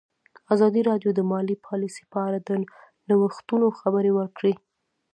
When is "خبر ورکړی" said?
3.79-4.53